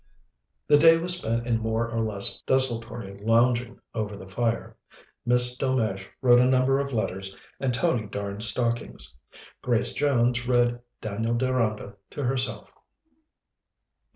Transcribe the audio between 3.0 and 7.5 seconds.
lounging over the fire. Miss Delmege wrote a number of letters